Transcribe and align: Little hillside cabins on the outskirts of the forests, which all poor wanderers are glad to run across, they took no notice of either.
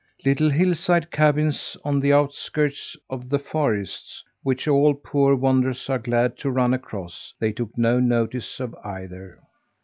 Little 0.25 0.49
hillside 0.49 1.11
cabins 1.11 1.77
on 1.85 1.99
the 1.99 2.11
outskirts 2.11 2.97
of 3.07 3.29
the 3.29 3.37
forests, 3.37 4.23
which 4.41 4.67
all 4.67 4.95
poor 4.95 5.35
wanderers 5.35 5.91
are 5.91 5.99
glad 5.99 6.39
to 6.39 6.49
run 6.49 6.73
across, 6.73 7.35
they 7.39 7.51
took 7.51 7.77
no 7.77 7.99
notice 7.99 8.59
of 8.59 8.73
either. 8.83 9.37